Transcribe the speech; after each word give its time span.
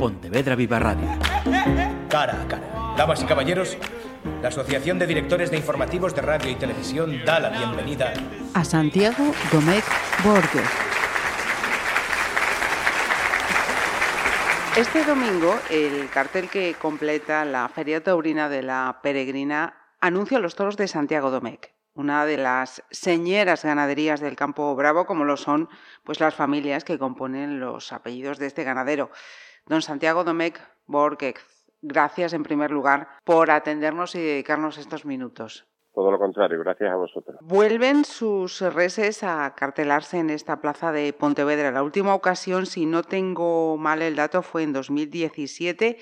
Pontevedra 0.00 0.56
Viva 0.56 0.78
Radio. 0.78 1.06
Cara 2.08 2.40
a 2.40 2.48
cara. 2.48 2.94
Damas 2.96 3.22
y 3.22 3.26
caballeros, 3.26 3.76
la 4.40 4.48
Asociación 4.48 4.98
de 4.98 5.06
Directores 5.06 5.50
de 5.50 5.58
Informativos 5.58 6.14
de 6.14 6.22
Radio 6.22 6.50
y 6.50 6.54
Televisión 6.54 7.22
da 7.26 7.38
la 7.38 7.50
bienvenida 7.50 8.14
a 8.54 8.64
Santiago 8.64 9.34
Domecq 9.52 9.84
Borges. 10.24 10.70
Este 14.74 15.04
domingo, 15.04 15.54
el 15.68 16.08
cartel 16.08 16.48
que 16.48 16.74
completa 16.80 17.44
la 17.44 17.68
Feria 17.68 18.02
Taurina 18.02 18.48
de 18.48 18.62
la 18.62 19.00
Peregrina 19.02 19.74
anuncia 20.00 20.38
los 20.38 20.54
toros 20.54 20.78
de 20.78 20.88
Santiago 20.88 21.30
Domecq, 21.30 21.74
una 21.92 22.24
de 22.24 22.38
las 22.38 22.82
señeras 22.90 23.64
ganaderías 23.64 24.20
del 24.20 24.34
Campo 24.34 24.74
Bravo, 24.74 25.04
como 25.04 25.24
lo 25.24 25.36
son 25.36 25.68
pues 26.04 26.20
las 26.20 26.34
familias 26.34 26.84
que 26.84 26.98
componen 26.98 27.60
los 27.60 27.92
apellidos 27.92 28.38
de 28.38 28.46
este 28.46 28.64
ganadero. 28.64 29.10
Don 29.70 29.82
Santiago 29.82 30.24
Domecq 30.24 30.58
Borges, 30.86 31.36
gracias 31.80 32.32
en 32.32 32.42
primer 32.42 32.72
lugar 32.72 33.06
por 33.22 33.52
atendernos 33.52 34.16
y 34.16 34.18
dedicarnos 34.18 34.78
estos 34.78 35.04
minutos. 35.04 35.64
Todo 35.94 36.10
lo 36.10 36.18
contrario, 36.18 36.58
gracias 36.58 36.90
a 36.90 36.96
vosotros. 36.96 37.38
Vuelven 37.40 38.04
sus 38.04 38.62
reses 38.62 39.22
a 39.22 39.54
cartelarse 39.54 40.18
en 40.18 40.30
esta 40.30 40.60
plaza 40.60 40.90
de 40.90 41.12
Pontevedra. 41.12 41.70
La 41.70 41.84
última 41.84 42.16
ocasión, 42.16 42.66
si 42.66 42.84
no 42.84 43.04
tengo 43.04 43.76
mal 43.76 44.02
el 44.02 44.16
dato, 44.16 44.42
fue 44.42 44.64
en 44.64 44.72
2017 44.72 45.98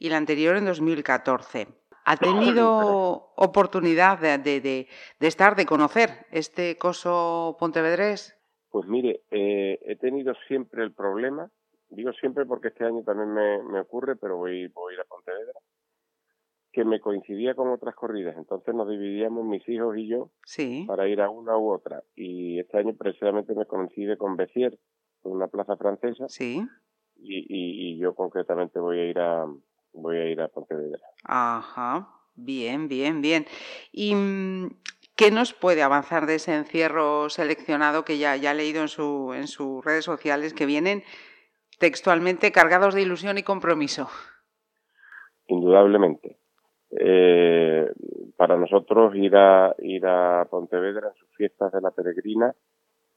y 0.00 0.08
la 0.08 0.16
anterior 0.16 0.56
en 0.56 0.64
2014. 0.64 1.68
¿Ha 2.04 2.16
tenido 2.16 3.32
oportunidad 3.36 4.18
de, 4.18 4.88
estar, 5.20 5.54
de 5.54 5.64
conocer 5.64 6.26
este 6.32 6.76
coso 6.76 7.56
pontevedrés? 7.60 8.36
Pues 8.70 8.88
mire, 8.88 9.22
eh, 9.30 9.78
he 9.86 9.94
tenido 9.94 10.34
siempre 10.48 10.82
el 10.82 10.92
problema, 10.92 11.52
digo 11.92 12.12
siempre 12.14 12.44
porque 12.46 12.68
este 12.68 12.84
año 12.84 13.02
también 13.02 13.32
me, 13.32 13.80
ocurre, 13.80 14.16
pero 14.16 14.36
voy, 14.36 14.66
voy 14.68 14.92
a 14.92 14.94
ir 14.94 15.00
a 15.00 15.04
Pontevedra, 15.04 15.60
que 16.72 16.84
me 16.84 17.00
coincidía 17.00 17.54
con 17.54 17.68
otras 17.68 17.94
corridas. 17.94 18.36
Entonces 18.36 18.74
nos 18.74 18.88
dividíamos 18.88 19.44
mis 19.44 19.66
hijos 19.68 19.96
y 19.96 20.08
yo 20.08 20.30
para 20.86 21.08
ir 21.08 21.20
a 21.20 21.30
una 21.30 21.56
u 21.56 21.70
otra. 21.70 22.02
Y 22.14 22.58
este 22.58 22.78
año 22.78 22.94
precisamente 22.94 23.54
me 23.54 23.66
coincide 23.66 24.16
con 24.16 24.36
Bessier, 24.36 24.78
una 25.22 25.48
plaza 25.48 25.76
francesa. 25.76 26.28
Sí. 26.28 26.66
Y, 27.16 27.46
y, 27.48 27.98
yo 27.98 28.14
concretamente 28.16 28.80
voy 28.80 28.98
a 28.98 29.04
ir 29.04 29.18
a 29.20 29.46
voy 29.92 30.16
a 30.16 30.26
ir 30.28 30.40
a 30.40 30.48
Pontevedra. 30.48 31.06
Ajá, 31.24 32.08
bien, 32.34 32.88
bien, 32.88 33.20
bien. 33.20 33.46
¿Y 33.92 34.14
mm, 34.14 34.70
qué 35.14 35.30
nos 35.30 35.52
puede 35.52 35.82
avanzar 35.82 36.26
de 36.26 36.36
ese 36.36 36.54
encierro 36.54 37.28
seleccionado 37.28 38.04
que 38.04 38.18
ya, 38.18 38.34
ya 38.36 38.52
he 38.52 38.54
leído 38.54 38.82
en, 38.82 38.88
su, 38.88 39.34
en 39.34 39.46
sus 39.46 39.84
redes 39.84 40.04
sociales 40.04 40.54
que 40.54 40.66
vienen 40.66 41.04
textualmente 41.78 42.52
cargados 42.52 42.94
de 42.94 43.02
ilusión 43.02 43.38
y 43.38 43.42
compromiso? 43.42 44.08
Indudablemente. 45.48 46.36
Eh, 46.90 47.90
para 48.36 48.56
nosotros 48.56 49.14
ir 49.14 49.34
a 49.36 49.74
ir 49.78 50.04
a 50.06 50.46
Pontevedra 50.50 51.08
en 51.08 51.14
sus 51.14 51.36
fiestas 51.36 51.72
de 51.72 51.80
la 51.80 51.90
peregrina 51.90 52.54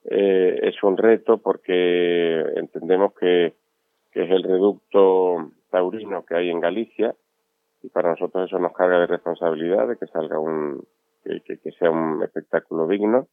eh, 0.05 0.59
es 0.61 0.81
un 0.83 0.97
reto 0.97 1.39
porque 1.39 2.41
entendemos 2.55 3.13
que, 3.19 3.55
es 4.13 4.31
el 4.31 4.43
reducto 4.43 5.51
taurino 5.69 6.25
que 6.25 6.35
hay 6.35 6.49
en 6.49 6.61
Galicia 6.61 7.13
y 7.83 7.89
para 7.89 8.11
nosotros 8.11 8.47
eso 8.47 8.59
nos 8.59 8.71
carga 8.71 8.99
de 8.99 9.07
responsabilidad 9.07 9.89
de 9.89 9.97
que 9.97 10.07
salga 10.07 10.39
un 10.39 10.85
que, 11.23 11.71
sea 11.77 11.91
un 11.91 12.23
espectáculo 12.23 12.87
digno 12.87 13.27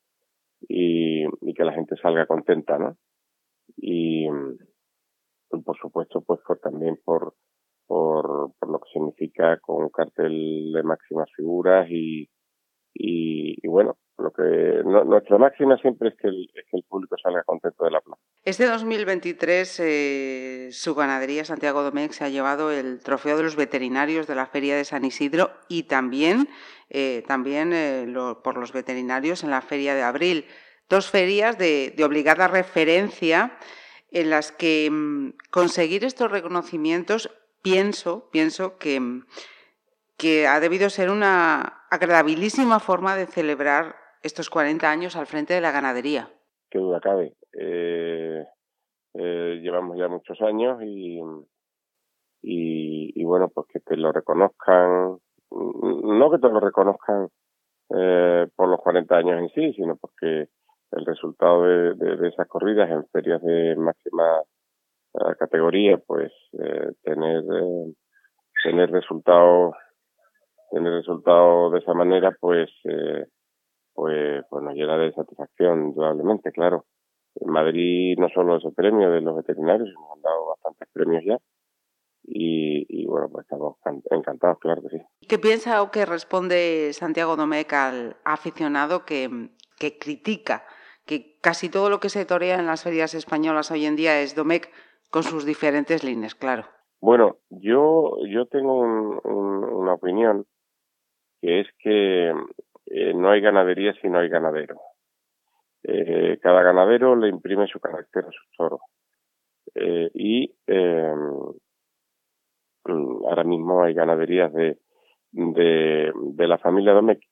y, 0.67 1.25
que 1.55 1.65
la 1.65 1.73
gente 1.73 1.95
salga 1.97 2.27
contenta 2.27 2.79
no 2.79 2.97
y, 3.77 4.27
por 5.61 5.77
supuesto 5.77 6.23
pues 6.23 6.41
por 6.47 6.59
también 6.59 6.99
por 7.05 7.35
por, 7.87 8.53
por 8.59 8.71
lo 8.71 8.79
que 8.81 8.91
significa 8.93 9.59
con 9.59 9.85
un 9.85 9.91
cartel 9.91 10.73
de 10.73 10.83
máximas 10.83 11.29
figuras 11.37 11.87
y, 11.91 12.29
y, 12.95 13.67
bueno, 13.69 13.97
lo 14.19 14.31
que 14.31 14.83
nuestra 14.85 15.39
máxima 15.39 15.77
siempre 15.79 16.11
es 16.11 16.15
que, 16.17 16.29
el, 16.29 16.49
que 16.55 16.77
el 16.77 16.85
público 16.85 17.17
salga 17.23 17.43
contento 17.45 17.85
de 17.85 17.91
la 17.91 18.01
plaza. 18.01 18.21
Este 18.45 18.67
2023 18.67 19.81
eh, 19.81 20.69
su 20.71 20.95
ganadería 20.95 21.45
Santiago 21.45 21.83
Domecq 21.83 22.13
se 22.13 22.25
ha 22.25 22.29
llevado 22.29 22.71
el 22.71 23.01
trofeo 23.01 23.37
de 23.37 23.43
los 23.43 23.57
veterinarios 23.57 24.27
de 24.27 24.35
la 24.35 24.47
Feria 24.47 24.77
de 24.77 24.85
San 24.85 25.05
Isidro 25.05 25.51
y 25.69 25.85
también, 25.85 26.49
eh, 26.91 27.23
también 27.27 27.73
eh, 27.73 28.07
por 28.43 28.59
los 28.59 28.73
veterinarios 28.73 29.45
en 29.45 29.51
la 29.51 29.63
Feria 29.63 29.95
de 29.95 30.03
Abril. 30.03 30.47
Dos 30.89 31.11
ferias 31.11 31.57
de, 31.59 31.93
de 31.97 32.05
obligada 32.05 32.49
referencia 32.49 33.59
en 34.13 34.31
las 34.31 34.53
que 34.53 34.89
mm, 34.91 35.35
conseguir 35.51 36.05
estos 36.05 36.31
reconocimientos 36.31 37.31
pienso, 37.63 38.29
pienso 38.31 38.79
que, 38.79 39.01
que 40.17 40.47
ha 40.47 40.61
debido 40.61 40.91
ser 40.91 41.11
una 41.11 41.87
agradabilísima 41.91 42.81
forma 42.81 43.17
de 43.17 43.27
celebrar 43.27 43.97
estos 44.23 44.51
40 44.51 44.91
años 44.91 45.17
al 45.17 45.27
frente 45.27 45.55
de 45.55 45.61
la 45.61 45.73
ganadería. 45.73 46.31
Qué 46.71 46.79
duda 46.79 47.01
cabe. 47.01 47.35
Eh, 47.59 48.45
eh, 49.15 49.61
llevamos 49.63 49.99
ya 49.99 50.09
muchos 50.09 50.41
años 50.41 50.81
y, 50.83 51.21
y, 52.43 53.25
bueno, 53.25 53.49
pues 53.49 53.67
que 53.69 53.81
te 53.81 53.97
lo 53.97 54.13
reconozcan, 54.13 55.19
no 55.51 56.31
que 56.31 56.39
te 56.39 56.49
lo 56.49 56.61
reconozcan 56.61 57.29
eh, 57.95 58.47
por 58.57 58.69
los 58.69 58.81
40 58.81 59.15
años 59.17 59.41
en 59.41 59.49
sí, 59.51 59.73
sino 59.75 59.97
porque 59.97 60.49
el 60.93 61.07
resultado 61.07 61.63
de, 61.63 61.95
de 61.95 62.29
esas 62.29 62.47
corridas 62.49 62.91
en 62.91 63.07
ferias 63.09 63.43
de 63.43 63.77
máxima 63.77 64.43
categoría, 65.39 65.99
pues 65.99 66.33
eh, 66.53 66.93
tener 67.03 67.43
eh, 67.43 67.95
tener 68.63 68.91
resultados 68.91 69.75
tener 70.71 70.93
resultados 70.93 71.73
de 71.73 71.79
esa 71.81 71.93
manera, 71.93 72.35
pues 72.41 72.71
eh, 72.85 73.27
pues 73.95 74.45
pues 74.49 74.65
nos 74.65 74.75
llena 74.75 74.97
de 74.97 75.13
satisfacción, 75.13 75.89
indudablemente, 75.89 76.51
claro. 76.51 76.87
En 77.35 77.51
Madrid 77.51 78.17
no 78.19 78.29
solo 78.29 78.57
ese 78.57 78.71
premio 78.73 79.11
de 79.11 79.21
los 79.21 79.37
veterinarios, 79.37 79.89
nos 79.95 80.13
han 80.17 80.23
dado 80.23 80.47
bastantes 80.47 80.89
premios 80.93 81.23
ya. 81.25 81.39
Y, 82.25 82.87
y, 82.89 83.05
bueno, 83.07 83.29
pues 83.33 83.45
estamos 83.45 83.79
encantados, 84.11 84.59
claro 84.61 84.81
que 84.83 84.91
sí. 84.91 85.03
¿Qué 85.29 85.41
piensa 85.41 85.83
o 85.83 85.91
qué 85.91 86.07
responde 86.07 86.93
Santiago 86.93 87.35
Domecq 87.35 87.73
al 87.73 88.17
aficionado 88.25 89.05
que, 89.05 89.29
que 89.77 89.99
critica 89.99 90.63
que 91.13 91.37
casi 91.43 91.69
todo 91.69 91.91
lo 91.91 92.01
que 92.01 92.09
se 92.09 92.25
torea 92.25 92.59
en 92.59 92.67
las 92.67 92.85
ferias 92.85 93.13
españolas 93.13 93.71
hoy 93.71 93.85
en 93.85 93.97
día 93.97 94.23
es 94.23 94.35
Domecq 94.35 94.71
con 95.11 95.23
sus 95.23 95.45
diferentes 95.45 96.03
líneas, 96.05 96.35
claro. 96.35 96.65
Bueno, 97.03 97.37
yo, 97.51 98.17
yo 98.27 98.47
tengo 98.47 98.81
una 98.81 99.93
opinión 99.93 100.47
que 101.43 101.61
es 101.61 101.67
que 101.81 102.31
eh, 102.87 103.13
no 103.15 103.31
hay 103.31 103.43
ganadería 103.43 103.93
si 104.01 104.09
no 104.09 104.21
hay 104.21 104.31
ganadero. 104.31 104.81
Eh, 105.83 106.39
cada 106.41 106.63
ganadero 106.63 107.15
le 107.15 107.29
imprime 107.29 107.67
su 107.67 107.79
carácter 107.79 108.25
a 108.25 108.31
su 108.31 108.57
toro. 108.57 108.81
Eh, 109.75 110.11
y 110.15 110.55
ahora 112.87 113.45
mismo 113.45 113.83
hay 113.83 113.93
ganaderías 113.93 114.51
de, 114.55 114.79
de, 115.33 116.11
de 116.15 116.49
la 116.49 116.57
familia 116.59 116.95
Domecq 116.95 117.23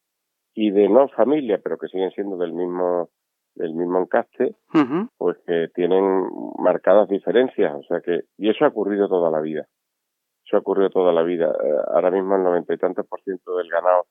y 0.52 0.70
de 0.70 0.86
no 0.88 1.08
familia, 1.08 1.60
pero 1.62 1.78
que 1.78 1.88
siguen 1.88 2.10
siendo 2.10 2.36
del 2.36 2.52
mismo 2.52 3.10
el 3.56 3.74
mismo 3.74 4.00
encaste, 4.00 4.54
pues 5.18 5.38
que 5.46 5.68
tienen 5.74 6.28
marcadas 6.58 7.08
diferencias, 7.08 7.74
o 7.74 7.82
sea 7.82 8.00
que, 8.00 8.20
y 8.38 8.50
eso 8.50 8.64
ha 8.64 8.68
ocurrido 8.68 9.08
toda 9.08 9.30
la 9.30 9.40
vida. 9.40 9.66
Eso 10.44 10.56
ha 10.56 10.60
ocurrido 10.60 10.90
toda 10.90 11.12
la 11.12 11.22
vida. 11.22 11.46
Eh, 11.62 11.76
ahora 11.94 12.10
mismo 12.10 12.36
el 12.36 12.42
noventa 12.42 12.74
y 12.74 12.78
tantos 12.78 13.06
por 13.06 13.20
ciento 13.22 13.56
del 13.56 13.68
ganado 13.68 14.06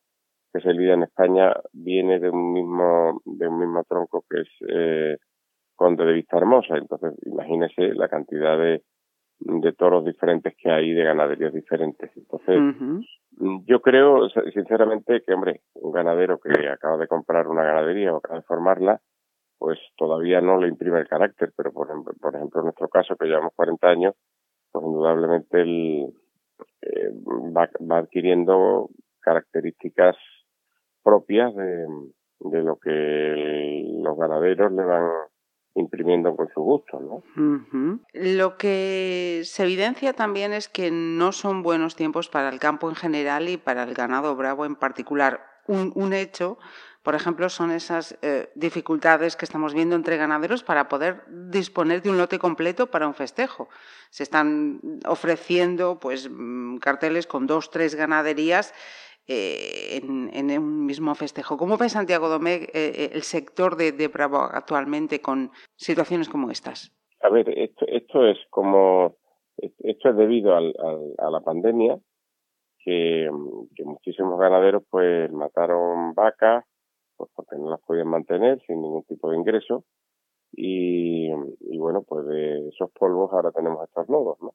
que 0.54 0.62
se 0.62 0.74
lida 0.74 0.94
en 0.94 1.04
España 1.04 1.54
viene 1.74 2.20
de 2.20 2.30
un 2.30 2.54
mismo, 2.54 3.22
de 3.26 3.48
un 3.48 3.60
mismo 3.60 3.84
tronco 3.84 4.24
que 4.30 4.42
es 4.42 4.48
eh, 4.68 5.18
Conde 5.76 6.06
de 6.06 6.14
Vista 6.14 6.38
Hermosa. 6.38 6.78
Entonces, 6.78 7.14
imagínese 7.26 7.94
la 7.94 8.08
cantidad 8.08 8.58
de, 8.58 8.84
de 9.40 9.74
toros 9.74 10.06
diferentes 10.06 10.56
que 10.58 10.72
hay, 10.72 10.92
de 10.94 11.04
ganaderías 11.04 11.54
diferentes. 11.54 12.12
Entonces, 12.16 12.58
yo 13.66 13.82
creo, 13.82 14.28
sinceramente, 14.54 15.22
que, 15.26 15.34
hombre, 15.34 15.62
un 15.76 15.92
ganadero 15.92 16.40
que 16.40 16.68
acaba 16.68 16.98
de 16.98 17.08
comprar 17.08 17.48
una 17.48 17.64
ganadería 17.64 18.14
o 18.14 18.18
acaba 18.18 18.40
de 18.40 18.46
formarla, 18.46 19.02
pues 19.60 19.78
todavía 19.98 20.40
no 20.40 20.58
le 20.58 20.70
imprime 20.70 21.02
el 21.02 21.08
carácter, 21.08 21.52
pero 21.56 21.72
por, 21.74 21.90
por 22.20 22.36
ejemplo 22.36 22.62
en 22.62 22.66
nuestro 22.66 22.88
caso, 22.88 23.16
que 23.18 23.28
llevamos 23.28 23.54
40 23.56 23.88
años, 23.88 24.16
pues 24.72 24.86
indudablemente 24.86 25.62
él 25.62 26.14
eh, 26.82 27.12
va, 27.56 27.70
adquiriendo 27.98 28.90
características 29.20 30.16
propias 31.04 31.54
de, 31.56 31.86
lo 32.40 32.78
que 32.78 33.84
los 34.02 34.18
ganaderos 34.18 34.72
le 34.72 34.86
van 34.86 35.12
imprimiendo 35.76 36.36
con 36.36 36.48
su 36.54 36.62
gusto, 36.62 37.00
¿no? 37.00 37.24
Lo 38.14 38.58
que 38.58 39.42
se 39.44 39.64
evidencia 39.64 40.14
también 40.14 40.54
es 40.54 40.70
que 40.70 40.90
no 40.92 41.34
son 41.34 41.64
buenos 41.64 41.96
tiempos 41.96 42.30
para 42.30 42.50
el 42.50 42.60
campo 42.60 42.90
en 42.90 42.96
general 42.96 43.50
y 43.50 43.58
para 43.58 43.84
el 43.84 43.94
ganado 43.94 44.36
bravo 44.36 44.66
en 44.66 44.76
particular. 44.76 45.42
Un 45.68 46.14
hecho 46.14 46.58
por 47.04 47.16
ejemplo, 47.16 47.50
son 47.50 47.72
esas 47.72 48.18
eh, 48.22 48.50
dificultades 48.56 49.36
que 49.36 49.46
estamos 49.46 49.74
viendo 49.74 49.96
entre 49.96 50.18
ganaderos 50.18 50.64
para 50.64 50.90
poder 50.90 51.24
disponer 51.28 52.02
de 52.02 52.10
un 52.10 52.18
lote 52.18 52.40
completo 52.40 52.88
para 52.88 53.08
un 53.08 53.14
festejo. 53.14 53.70
Se 54.10 54.24
están 54.24 54.82
ofreciendo 55.08 56.00
pues, 56.00 56.30
mm, 56.30 56.78
carteles 56.78 57.26
con 57.26 57.48
dos, 57.48 57.72
tres 57.72 57.96
ganaderías 57.96 58.74
eh, 59.28 60.02
en, 60.02 60.60
un 60.60 60.86
mismo 60.86 61.16
festejo. 61.16 61.56
¿Cómo 61.56 61.78
ve 61.78 61.88
Santiago 61.88 62.28
Domecq 62.28 62.70
eh, 62.74 63.12
el 63.14 63.22
sector 63.22 63.78
de, 63.78 64.08
Bravo 64.08 64.38
actualmente 64.38 65.22
con 65.22 65.52
situaciones 65.76 66.28
como 66.28 66.52
estas? 66.52 66.92
A 67.22 67.30
ver, 67.30 67.48
esto, 67.58 67.86
esto 67.88 68.28
es 68.28 68.38
como, 68.50 69.18
esto 69.58 70.10
es 70.10 70.16
debido 70.18 70.56
al, 70.56 70.74
a 71.18 71.30
la 71.30 71.42
pandemia, 71.42 72.00
que, 72.84 73.30
muchísimos 73.84 74.40
ganaderos 74.40 74.84
pues 74.90 75.32
mataron 75.32 76.14
vacas 76.14 76.66
pues 77.20 77.30
porque 77.36 77.58
no 77.58 77.70
las 77.70 77.82
podían 77.82 78.08
mantener 78.08 78.62
sin 78.66 78.82
ningún 78.82 79.04
tipo 79.04 79.30
de 79.30 79.38
ingreso. 79.38 79.84
Y, 80.52 81.30
bueno 81.78 82.02
pues 82.02 82.26
de 82.26 82.70
esos 82.70 82.90
polvos 82.92 83.32
ahora 83.32 83.52
tenemos 83.52 83.88
estos 83.88 84.10
lodos 84.10 84.38
no 84.42 84.54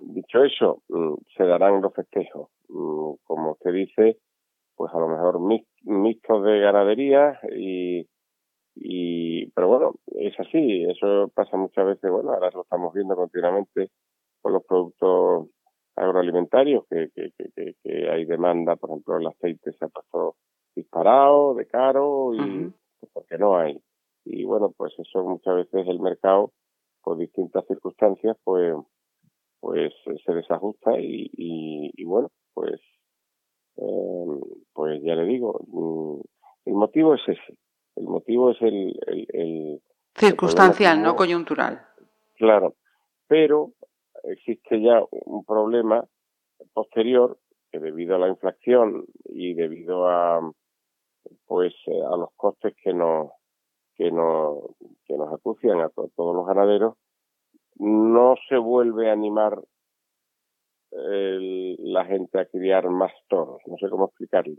dicho 0.00 0.44
eso 0.44 0.82
mm, 0.88 1.14
se 1.36 1.44
darán 1.44 1.82
los 1.82 1.92
festejos. 1.92 2.48
Mm, 2.68 3.14
como 3.24 3.52
usted 3.52 3.72
dice 3.72 4.18
pues 4.76 4.94
a 4.94 4.98
lo 4.98 5.08
mejor 5.08 5.40
mixtos 5.40 6.44
de 6.44 6.60
ganadería 6.60 7.40
y 7.56 8.06
y 8.76 9.50
pero 9.50 9.68
bueno 9.68 9.94
es 10.06 10.38
así. 10.38 10.84
Eso 10.84 11.28
pasa 11.34 11.56
muchas 11.56 11.86
veces. 11.86 12.10
Bueno 12.10 12.30
ahora 12.30 12.50
lo 12.54 12.62
estamos 12.62 12.94
viendo 12.94 13.16
continuamente 13.16 13.90
con 14.40 14.52
los 14.52 14.64
productos 14.64 15.48
agroalimentarios 15.96 16.84
que, 16.88 17.10
que, 17.14 17.30
que, 17.36 17.74
que, 17.82 18.10
hay 18.10 18.24
demanda, 18.24 18.76
por 18.76 18.90
ejemplo, 18.90 19.18
el 19.18 19.26
aceite 19.26 19.72
se 19.72 19.84
ha 19.84 19.88
puesto 19.88 20.36
disparado, 20.74 21.54
de 21.54 21.66
caro, 21.66 22.34
y 22.34 22.72
porque 23.12 23.38
no 23.38 23.56
hay. 23.56 23.80
Y 24.24 24.44
bueno, 24.44 24.72
pues 24.76 24.92
eso 24.98 25.24
muchas 25.24 25.56
veces 25.56 25.88
el 25.88 26.00
mercado, 26.00 26.52
por 27.02 27.16
distintas 27.16 27.66
circunstancias, 27.66 28.36
pues 28.44 28.76
pues 29.60 29.92
se 30.24 30.32
desajusta 30.32 30.98
y, 30.98 31.30
y, 31.34 32.04
bueno, 32.04 32.30
pues 32.54 32.80
eh, 33.76 34.26
pues 34.72 35.02
ya 35.02 35.14
le 35.14 35.24
digo, 35.24 35.60
mm, 35.68 36.20
el 36.70 36.74
motivo 36.74 37.14
es 37.14 37.20
ese. 37.28 37.58
El 37.96 38.04
motivo 38.04 38.50
es 38.50 38.62
el... 38.62 38.98
el, 39.06 39.82
Circunstancial, 40.16 41.02
no 41.02 41.14
coyuntural. 41.14 41.86
Claro, 42.36 42.74
pero 43.28 43.72
existe 44.24 44.80
ya 44.80 45.02
un 45.10 45.44
problema 45.44 46.04
posterior 46.72 47.38
que 47.70 47.78
debido 47.78 48.16
a 48.16 48.18
la 48.18 48.28
inflación 48.28 49.04
y 49.24 49.54
debido 49.54 50.08
a 50.08 50.40
pues 51.46 51.74
eh, 51.86 52.02
a 52.04 52.16
los 52.16 52.30
costes 52.36 52.74
que 52.82 52.92
nos 52.92 53.30
que 53.94 54.10
nos 54.10 54.58
que 55.04 55.16
nos 55.16 55.32
acucian 55.32 55.80
a 55.80 55.88
todos 55.90 56.34
los 56.34 56.46
ganaderos 56.46 56.94
no 57.76 58.34
se 58.48 58.56
vuelve 58.56 59.08
a 59.08 59.12
animar 59.12 59.62
la 60.92 62.04
gente 62.04 62.40
a 62.40 62.46
criar 62.46 62.88
más 62.90 63.12
toros. 63.28 63.62
No 63.66 63.76
sé 63.78 63.88
cómo 63.88 64.06
explicarle 64.06 64.56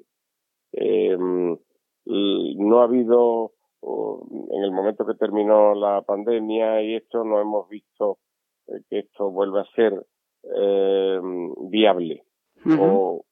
em, 0.72 1.58
no 2.06 2.80
ha 2.80 2.86
habido 2.86 3.52
en 3.84 4.64
el 4.64 4.72
momento 4.72 5.06
que 5.06 5.16
terminó 5.16 5.74
la 5.74 6.02
pandemia 6.04 6.82
y 6.84 6.96
esto 6.96 7.24
no 7.24 7.40
hemos 7.42 7.68
visto 7.70 8.20
eh, 8.68 8.82
que 8.90 9.00
esto 9.00 9.32
vuelva 9.32 9.62
a 9.62 9.76
ser 9.76 10.06
eh, 10.56 11.20
viable 11.70 12.24
o 12.80 13.26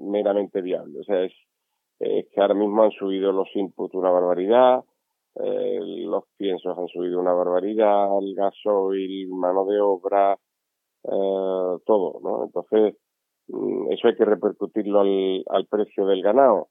meramente 0.00 0.60
viable. 0.60 1.00
O 1.00 1.04
sea, 1.04 1.22
es, 1.22 1.32
que 1.98 2.40
ahora 2.40 2.54
mismo 2.54 2.82
han 2.82 2.92
subido 2.92 3.32
los 3.32 3.48
inputs 3.54 3.94
una 3.94 4.10
barbaridad, 4.10 4.84
eh, 5.34 5.78
los 6.04 6.24
piensos 6.36 6.76
han 6.76 6.88
subido 6.88 7.20
una 7.20 7.32
barbaridad, 7.32 8.18
el 8.20 8.34
gasoil, 8.34 9.28
mano 9.28 9.64
de 9.66 9.80
obra, 9.80 10.38
eh, 11.04 11.78
todo, 11.84 12.20
¿no? 12.22 12.44
Entonces, 12.44 12.96
mm, 13.48 13.92
eso 13.92 14.08
hay 14.08 14.16
que 14.16 14.24
repercutirlo 14.24 15.00
al, 15.00 15.44
al 15.48 15.66
precio 15.66 16.06
del 16.06 16.22
ganado. 16.22 16.68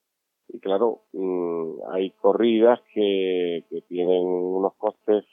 Y 0.50 0.60
claro, 0.60 1.04
mm, 1.14 1.80
hay 1.92 2.12
corridas 2.12 2.80
que, 2.94 3.64
que 3.70 3.82
tienen 3.84 4.26
unos 4.26 4.76
costes 4.76 5.26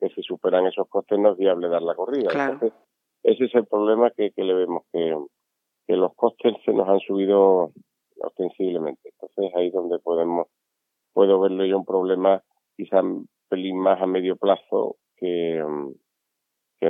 que 0.00 0.08
si 0.10 0.22
superan 0.22 0.66
esos 0.66 0.88
costes 0.88 1.18
no 1.18 1.32
es 1.32 1.38
viable 1.38 1.68
dar 1.68 1.82
la 1.82 1.94
corrida. 1.94 2.30
Entonces, 2.32 2.72
ese 3.22 3.44
es 3.44 3.54
el 3.54 3.66
problema 3.66 4.10
que, 4.10 4.32
que 4.32 4.42
le 4.42 4.54
vemos, 4.54 4.84
que, 4.92 5.16
que 5.86 5.96
los 5.96 6.14
costes 6.14 6.54
se 6.64 6.72
nos 6.72 6.88
han 6.88 7.00
subido 7.00 7.72
ostensiblemente. 8.20 9.10
Entonces 9.12 9.54
ahí 9.56 9.68
es 9.68 9.72
donde 9.72 9.98
podemos, 9.98 10.48
puedo 11.12 11.40
verlo 11.40 11.64
yo 11.64 11.78
un 11.78 11.84
problema 11.84 12.42
quizá 12.76 13.00
un 13.00 13.28
pelín 13.48 13.78
más 13.78 14.00
a 14.00 14.06
medio 14.06 14.36
plazo 14.36 14.96
que, 15.16 15.62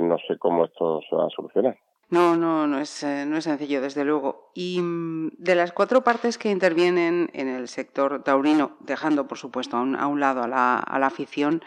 no 0.01 0.17
sé 0.27 0.37
cómo 0.37 0.65
esto 0.65 0.99
se 1.09 1.15
va 1.15 1.25
a 1.25 1.29
solucionar. 1.29 1.77
No, 2.09 2.35
no, 2.35 2.67
no 2.67 2.79
es, 2.79 3.01
eh, 3.03 3.25
no 3.25 3.37
es 3.37 3.45
sencillo, 3.45 3.81
desde 3.81 4.05
luego. 4.05 4.51
Y 4.53 4.79
mm, 4.79 5.31
de 5.37 5.55
las 5.55 5.71
cuatro 5.71 6.03
partes 6.03 6.37
que 6.37 6.51
intervienen 6.51 7.29
en 7.33 7.47
el 7.47 7.67
sector 7.67 8.23
taurino, 8.23 8.77
dejando 8.81 9.27
por 9.27 9.37
supuesto 9.37 9.77
a 9.77 9.81
un, 9.81 9.95
a 9.95 10.07
un 10.07 10.19
lado 10.19 10.43
a 10.43 10.47
la, 10.47 10.77
a 10.79 10.99
la 10.99 11.07
afición, 11.07 11.63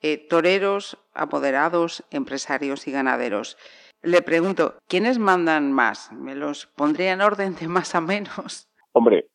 eh, 0.00 0.18
toreros, 0.18 0.98
apoderados, 1.14 2.04
empresarios 2.10 2.86
y 2.86 2.92
ganaderos. 2.92 3.56
Le 4.02 4.20
pregunto, 4.20 4.78
¿quiénes 4.88 5.18
mandan 5.18 5.72
más? 5.72 6.12
¿Me 6.12 6.34
los 6.34 6.66
pondría 6.66 7.12
en 7.12 7.20
orden 7.20 7.54
de 7.54 7.68
más 7.68 7.94
a 7.94 8.00
menos? 8.00 8.68
Hombre, 8.92 9.26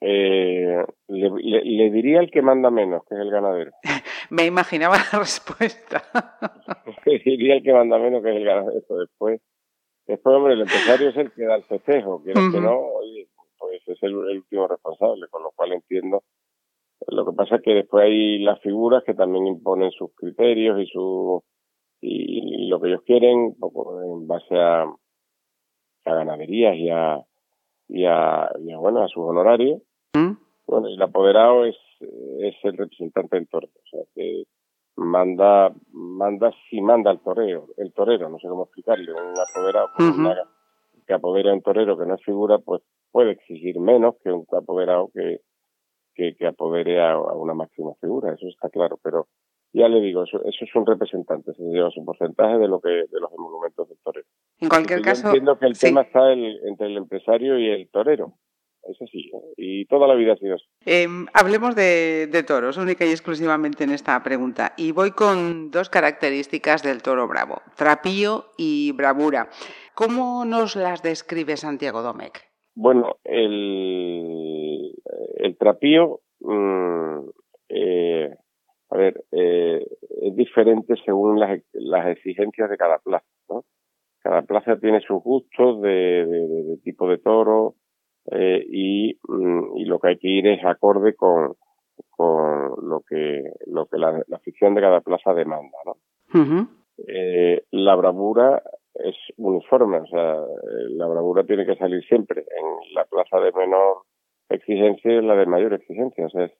eh, 0.00 0.84
le, 1.08 1.90
diría 1.90 2.20
el 2.20 2.30
que 2.30 2.42
manda 2.42 2.70
menos, 2.70 3.02
que 3.08 3.14
es 3.14 3.20
el 3.20 3.30
ganadero. 3.30 3.72
Me 4.30 4.46
imaginaba 4.46 4.96
la 4.96 5.18
respuesta. 5.18 6.02
le 7.06 7.18
diría 7.18 7.54
el 7.56 7.62
que 7.62 7.72
manda 7.72 7.98
menos, 7.98 8.22
que 8.22 8.30
es 8.30 8.36
el 8.36 8.44
ganadero. 8.44 8.80
Después, 8.98 9.40
después 10.06 10.36
hombre, 10.36 10.54
el 10.54 10.60
empresario 10.62 11.08
es 11.10 11.16
el 11.16 11.32
que 11.32 11.44
da 11.44 11.56
el 11.56 11.64
festejo. 11.64 12.22
que 12.22 12.32
no, 12.32 12.80
pues 13.58 13.82
es 13.86 14.02
el 14.02 14.14
último 14.16 14.68
responsable, 14.68 15.26
con 15.28 15.42
lo 15.42 15.50
cual 15.52 15.72
entiendo 15.72 16.22
lo 17.08 17.24
que 17.24 17.32
pasa 17.32 17.56
es 17.56 17.62
que 17.62 17.74
después 17.74 18.04
hay 18.04 18.38
las 18.40 18.60
figuras 18.60 19.02
que 19.04 19.14
también 19.14 19.46
imponen 19.46 19.90
sus 19.90 20.14
criterios 20.14 20.80
y 20.80 20.86
su 20.86 21.42
y, 22.00 22.68
lo 22.68 22.80
que 22.80 22.88
ellos 22.88 23.02
quieren 23.04 23.54
poco 23.58 24.00
en 24.02 24.26
base 24.26 24.56
a, 24.56 24.82
a 24.82 26.14
ganaderías 26.14 26.76
y 26.76 26.88
a, 26.88 27.20
y 27.90 28.04
a, 28.06 28.50
y 28.60 28.72
a 28.72 28.78
bueno 28.78 29.02
a 29.02 29.08
sus 29.08 29.24
honorarios 29.24 29.82
¿Mm? 30.14 30.32
bueno 30.66 30.88
el 30.88 31.00
apoderado 31.02 31.64
es 31.64 31.76
es 32.00 32.54
el 32.62 32.76
representante 32.76 33.36
del 33.36 33.48
torero 33.48 33.72
o 33.74 33.88
sea 33.90 34.00
que 34.14 34.44
manda 34.96 35.72
manda 35.92 36.52
si 36.68 36.80
manda 36.80 37.10
el 37.10 37.20
torero 37.20 37.68
el 37.76 37.92
torero 37.92 38.28
no 38.28 38.38
sé 38.38 38.48
cómo 38.48 38.64
explicarle 38.64 39.12
un 39.12 39.34
apoderado 39.38 39.88
que 41.06 41.14
apodera 41.14 41.50
a 41.50 41.54
un 41.54 41.62
torero 41.62 41.98
que 41.98 42.06
no 42.06 42.14
es 42.14 42.24
figura 42.24 42.58
pues 42.58 42.82
puede 43.10 43.32
exigir 43.32 43.80
menos 43.80 44.14
que 44.22 44.30
un 44.30 44.46
apoderado 44.52 45.10
que 45.12 45.40
que, 46.14 46.34
que 46.36 46.46
apodere 46.46 47.00
a, 47.00 47.16
una 47.18 47.54
máxima 47.54 47.94
figura, 48.00 48.34
eso 48.34 48.46
está 48.48 48.68
claro, 48.68 48.98
pero 49.02 49.28
ya 49.72 49.88
le 49.88 50.00
digo, 50.00 50.24
eso, 50.24 50.38
eso 50.44 50.64
es 50.64 50.74
un 50.74 50.86
representante, 50.86 51.52
se 51.54 51.62
lleva 51.62 51.90
su 51.90 52.04
porcentaje 52.04 52.58
de 52.58 52.68
lo 52.68 52.80
que 52.80 52.88
de 52.88 53.20
los 53.20 53.32
emolumentos 53.32 53.88
del 53.88 53.98
torero. 54.02 54.26
En 54.58 54.68
cualquier 54.68 55.02
caso, 55.02 55.28
entiendo 55.28 55.58
que 55.58 55.66
el 55.66 55.78
tema 55.78 56.02
está 56.02 56.32
entre 56.32 56.86
el 56.86 56.96
empresario 56.96 57.58
y 57.58 57.68
el 57.68 57.88
torero. 57.90 58.34
Eso 58.82 59.04
sí, 59.12 59.30
¿eh? 59.32 59.52
y 59.58 59.84
toda 59.86 60.08
la 60.08 60.14
vida 60.14 60.32
ha 60.32 60.36
sido 60.36 60.54
así. 60.54 60.64
Em, 60.86 61.26
hablemos 61.34 61.76
de, 61.76 62.26
de, 62.26 62.42
toros, 62.42 62.78
única 62.78 63.04
y 63.04 63.10
exclusivamente 63.10 63.84
en 63.84 63.90
esta 63.90 64.22
pregunta. 64.22 64.72
Y 64.78 64.92
voy 64.92 65.10
con 65.10 65.70
dos 65.70 65.90
características 65.90 66.82
del 66.82 67.02
toro 67.02 67.28
bravo, 67.28 67.60
trapío 67.76 68.46
y 68.56 68.92
bravura. 68.92 69.50
¿Cómo 69.94 70.46
nos 70.46 70.76
las 70.76 71.02
describe 71.02 71.58
Santiago 71.58 72.00
Domecq? 72.00 72.38
Bueno, 72.74 73.16
el, 73.24 74.94
el 75.36 75.56
trapío, 75.58 76.20
mm, 76.40 77.28
eh, 77.68 78.34
a 78.90 78.96
ver, 78.96 79.24
eh, 79.30 79.86
es 80.22 80.36
diferente 80.36 80.94
según 81.04 81.38
las, 81.38 81.60
las 81.72 82.08
exigencias 82.08 82.68
de 82.68 82.76
cada 82.76 82.98
plaza, 82.98 83.26
¿no? 83.48 83.64
Cada 84.20 84.42
plaza 84.42 84.78
tiene 84.78 85.00
sus 85.00 85.22
gustos 85.22 85.80
de, 85.80 86.26
de, 86.26 86.76
tipo 86.84 87.08
de 87.08 87.18
toro 87.18 87.76
eh, 88.32 88.64
y, 88.68 89.18
mm, 89.28 89.76
y, 89.76 89.84
lo 89.84 89.98
que 89.98 90.08
hay 90.08 90.18
que 90.18 90.28
ir 90.28 90.46
es 90.48 90.64
acorde 90.64 91.14
con, 91.14 91.54
con 92.10 92.88
lo 92.88 93.02
que, 93.08 93.44
lo 93.66 93.86
que 93.86 93.96
la, 93.96 94.22
la 94.26 94.36
afición 94.36 94.74
de 94.74 94.80
cada 94.82 95.00
plaza 95.00 95.32
demanda, 95.32 95.78
¿no? 95.86 95.96
eh, 97.06 97.62
la 97.70 97.94
bravura 97.94 98.62
es 98.94 99.16
uniforme, 99.36 99.98
o 99.98 100.06
sea, 100.06 100.36
la 100.90 101.06
bravura 101.06 101.44
tiene 101.44 101.64
que 101.64 101.76
salir 101.76 102.04
siempre 102.04 102.40
en 102.40 102.94
la 102.94 103.04
plaza 103.04 103.38
de 103.38 103.52
menor 103.52 104.02
exigencia 104.48 105.12
y 105.12 105.22
la 105.22 105.36
de 105.36 105.46
mayor 105.46 105.74
exigencia, 105.74 106.26
o 106.26 106.30
sea, 106.30 106.44
es 106.44 106.52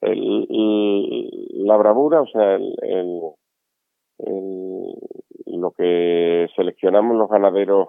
el, 0.00 0.46
la 1.54 1.76
bravura, 1.76 2.20
o 2.22 2.26
sea, 2.26 2.56
el, 2.56 2.74
el, 2.82 3.20
lo 5.46 5.70
que 5.72 6.48
seleccionamos 6.56 7.16
los 7.16 7.28
ganaderos 7.28 7.88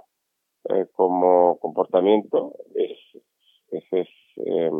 eh, 0.69 0.85
como 0.93 1.57
comportamiento 1.59 2.53
es, 2.75 2.99
eh, 4.37 4.71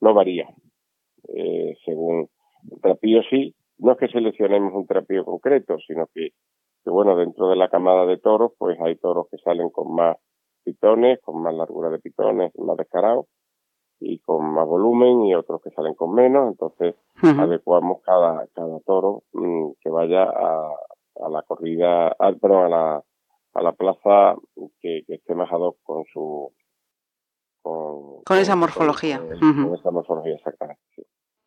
no 0.00 0.14
varía. 0.14 0.48
eh, 1.28 1.76
según 1.84 2.28
el 2.70 2.80
trapío 2.80 3.22
sí, 3.30 3.54
no 3.78 3.92
es 3.92 3.98
que 3.98 4.08
seleccionemos 4.08 4.72
un 4.74 4.86
trapío 4.86 5.24
concreto, 5.24 5.78
sino 5.86 6.06
que, 6.12 6.30
que, 6.84 6.90
bueno, 6.90 7.16
dentro 7.16 7.48
de 7.48 7.56
la 7.56 7.68
camada 7.68 8.06
de 8.06 8.18
toros, 8.18 8.52
pues 8.58 8.78
hay 8.80 8.96
toros 8.96 9.26
que 9.30 9.38
salen 9.38 9.70
con 9.70 9.94
más 9.94 10.16
pitones, 10.64 11.20
con 11.20 11.42
más 11.42 11.54
largura 11.54 11.90
de 11.90 11.98
pitones, 11.98 12.52
más 12.58 12.76
descarados 12.76 13.26
y 14.02 14.18
con 14.18 14.52
más 14.52 14.66
volumen 14.66 15.24
y 15.24 15.34
otros 15.34 15.62
que 15.62 15.70
salen 15.70 15.94
con 15.94 16.14
menos, 16.14 16.48
entonces 16.48 16.94
adecuamos 17.22 18.02
cada, 18.02 18.46
cada 18.54 18.80
toro 18.80 19.22
mm, 19.32 19.72
que 19.80 19.90
vaya 19.90 20.24
a, 20.24 20.70
a 21.24 21.28
la 21.28 21.42
corrida, 21.42 22.08
a, 22.08 22.14
a 22.18 22.68
la, 22.68 23.02
a 23.54 23.62
la 23.62 23.72
plaza 23.72 24.36
que, 24.80 25.04
esté 25.08 25.34
más 25.34 25.50
con 25.82 26.04
su 26.12 26.52
con, 27.62 28.38
esa 28.38 28.56
morfología. 28.56 29.18
Con, 29.18 29.74
esa 29.74 29.90
morfología, 29.90 30.34
exactamente. 30.34 30.82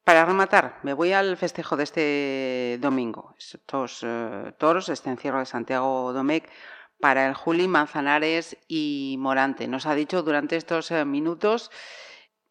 Para 0.04 0.24
rematar, 0.24 0.76
me 0.84 0.94
voy 0.94 1.12
al 1.14 1.36
festejo 1.36 1.76
de 1.76 1.84
este 1.84 2.78
domingo. 2.80 3.34
Estos 3.38 4.04
eh, 4.04 4.54
toros, 4.58 4.88
este 4.90 5.10
encierro 5.10 5.40
de 5.40 5.46
Santiago 5.46 6.14
Domecq, 6.14 6.48
para 7.00 7.28
el 7.28 7.34
Juli, 7.34 7.68
Manzanares 7.68 8.58
y 8.68 9.18
Morante. 9.20 9.68
Nos 9.68 9.86
ha 9.88 9.96
dicho 9.96 10.22
durante 10.22 10.56
estos 10.56 10.92
eh, 10.92 11.06
minutos, 11.06 11.72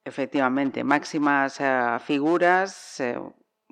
efectivamente, 0.05 0.85
máximas 0.85 1.61
eh, 1.61 1.99
figuras, 2.01 3.03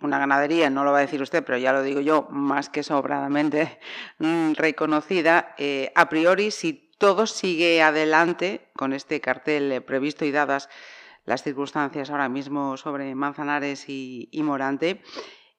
una 0.01 0.19
ganadería, 0.19 0.71
no 0.71 0.85
lo 0.85 0.93
va 0.93 0.99
a 0.99 1.03
decir 1.03 1.23
usted, 1.23 1.45
pero 1.45 1.59
ya 1.59 1.73
lo 1.73 1.83
digo 1.83 2.01
yo, 2.01 2.27
más 2.31 2.69
que 2.69 2.83
sobradamente 2.83 3.79
mm, 4.19 4.53
reconocida. 4.55 5.55
a 5.95 6.09
priori, 6.09 6.51
si 6.51 6.91
todo 6.99 7.27
sigue 7.27 7.83
adelante 7.83 8.69
con 8.75 8.93
este 8.93 9.21
cartel 9.21 9.83
previsto 9.83 10.25
y 10.25 10.31
dadas 10.31 10.69
las 11.25 11.43
circunstancias 11.43 12.11
ahora 12.11 12.29
mismo 12.29 12.77
sobre 12.77 13.15
Manzanares 13.15 13.89
y, 13.89 14.29
Morante, 14.43 15.01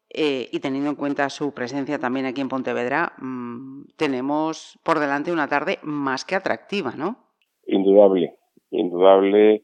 eh, 0.10 0.50
y 0.51 0.60
teniendo 0.60 0.89
en 0.89 0.96
cuenta 0.96 1.30
su 1.30 1.53
presencia 1.53 2.00
también 2.00 2.25
aquí 2.25 2.42
en 2.42 2.50
Pontevedra, 2.50 3.13
mm, 3.18 3.86
tenemos 3.98 4.80
por 4.84 5.00
delante 5.00 5.32
una 5.32 5.48
tarde 5.48 5.80
más 5.82 6.25
que 6.25 6.36
atractiva, 6.36 6.94
¿no? 6.96 7.18
Indudable, 7.65 8.38
indudable. 8.70 9.63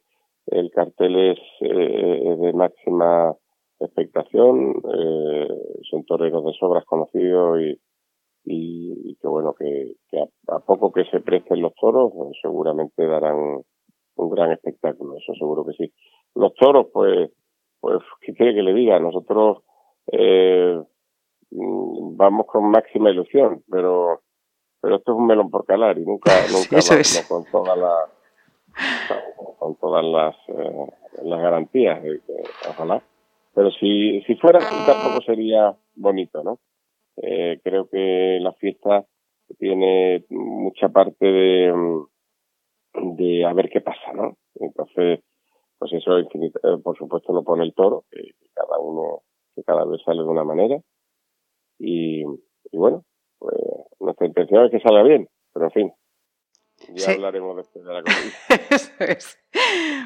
El 0.51 0.71
cartel 0.71 1.31
es 1.31 1.39
eh, 1.61 2.35
de 2.37 2.53
máxima 2.53 3.35
expectación. 3.79 4.81
Eh, 4.93 5.47
son 5.89 6.05
toreros 6.05 6.45
de 6.45 6.53
sobras 6.53 6.85
conocidos 6.85 7.59
y, 7.61 7.79
y, 8.45 9.15
que 9.15 9.27
bueno, 9.27 9.53
que, 9.53 9.95
a, 10.47 10.59
poco 10.59 10.91
que 10.91 11.05
se 11.05 11.19
presten 11.19 11.61
los 11.61 11.73
toros, 11.75 12.11
pues, 12.15 12.37
seguramente 12.41 13.05
darán 13.05 13.61
un 14.15 14.29
gran 14.29 14.51
espectáculo, 14.51 15.17
eso 15.17 15.33
seguro 15.35 15.65
que 15.65 15.73
sí. 15.73 15.93
Los 16.35 16.53
toros, 16.55 16.87
pues, 16.91 17.31
pues, 17.79 17.99
¿qué 18.21 18.33
quiere 18.33 18.55
que 18.55 18.63
le 18.63 18.73
diga? 18.73 18.99
Nosotros 18.99 19.63
eh, 20.11 20.81
mm, 21.51 22.17
vamos 22.17 22.47
con 22.47 22.69
máxima 22.69 23.11
ilusión, 23.11 23.63
pero 23.69 24.21
pero 24.81 24.95
esto 24.95 25.11
es 25.11 25.17
un 25.17 25.27
melón 25.27 25.49
por 25.49 25.65
calar 25.65 25.97
y 25.97 26.05
nunca, 26.05 26.31
nunca 26.51 26.77
vamos 26.89 27.25
con 27.27 27.45
todas 27.51 27.77
las 27.77 28.09
con 29.57 29.75
todas 29.75 30.03
las, 30.03 30.35
eh, 30.49 30.91
las 31.23 31.41
garantías, 31.41 32.01
ojalá. 32.69 33.03
Pero 33.53 33.71
si, 33.71 34.21
si 34.21 34.35
fuera 34.35 34.59
así 34.59 34.75
tampoco 34.85 35.21
sería 35.25 35.75
bonito, 35.95 36.43
¿no? 36.43 36.59
Eh, 37.17 37.59
creo 37.63 37.89
que 37.89 38.39
la 38.41 38.53
fiesta 38.53 39.05
tiene 39.57 40.23
mucha 40.29 40.89
parte 40.89 41.25
de, 41.25 41.73
mm, 41.73 43.15
de 43.17 43.45
a 43.45 43.53
ver 43.53 43.69
qué 43.69 43.81
pasa, 43.81 44.13
¿no? 44.13 44.37
Entonces, 44.55 45.19
pues 45.77 45.93
eso, 45.93 46.17
eh, 46.17 46.27
por 46.83 46.97
supuesto, 46.97 47.33
lo 47.33 47.43
pone 47.43 47.63
el 47.63 47.73
toro, 47.73 48.05
que, 48.11 48.31
cada 48.53 48.79
uno, 48.79 49.21
que 49.55 49.63
cada 49.63 49.85
vez 49.85 50.01
sale 50.03 50.21
de 50.21 50.27
una 50.27 50.43
manera. 50.43 50.79
Y, 51.79 52.23
y 52.23 52.77
bueno, 52.77 53.03
pues 53.39 53.55
nuestra 53.99 54.27
intención 54.27 54.65
es 54.65 54.71
que 54.71 54.79
salga 54.79 55.03
bien, 55.03 55.27
pero 55.53 55.65
en 55.65 55.71
fin, 55.71 55.93
ya 56.95 57.11
hablaremos 57.13 57.57
después 57.57 57.85
de 57.85 57.93
la 57.93 58.01
comida. 58.03 58.67
Eso 58.69 58.91
es. 58.99 59.39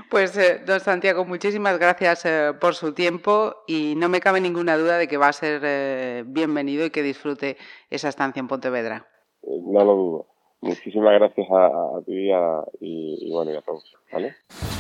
Pues, 0.10 0.38
eh, 0.38 0.62
don 0.66 0.80
Santiago, 0.80 1.26
muchísimas 1.26 1.78
gracias 1.80 2.26
eh, 2.26 2.52
por 2.60 2.76
su 2.76 2.94
tiempo 2.94 3.64
y 3.68 3.96
no 3.96 4.10
me 4.10 4.20
cabe 4.20 4.42
ninguna 4.42 4.78
duda 4.78 4.98
de 4.98 5.08
que 5.08 5.18
va 5.18 5.28
a 5.28 5.34
ser 5.34 5.62
eh, 5.64 6.24
bienvenido 6.26 6.86
y 6.86 6.90
que 6.90 7.04
disfrute 7.04 7.58
esa 7.90 8.10
estancia 8.10 8.40
en 8.40 8.48
Pontevedra. 8.48 9.08
no 9.44 9.84
lo 9.84 9.96
dudo. 9.96 10.28
Muchísimas 10.62 11.14
gracias 11.16 11.46
a, 11.52 12.00
ti 12.06 12.32
y, 12.80 13.32
bueno, 13.32 13.52
y 13.52 13.58
a 13.58 13.62
todos. 13.62 13.84
¿vale? 14.12 14.36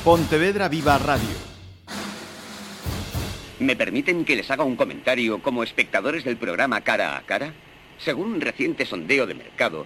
Pontevedra 0.05 0.69
Viva 0.69 0.97
Radio. 0.97 1.35
¿Me 3.59 3.75
permiten 3.75 4.23
que 4.23 4.37
les 4.37 4.49
haga 4.49 4.63
un 4.63 4.77
comentario 4.77 5.41
como 5.41 5.61
espectadores 5.61 6.23
del 6.23 6.37
programa 6.37 6.81
Cara 6.81 7.17
a 7.17 7.21
Cara? 7.23 7.53
Según 7.97 8.33
un 8.33 8.41
reciente 8.41 8.85
sondeo 8.85 9.27
de 9.27 9.35
mercado, 9.35 9.85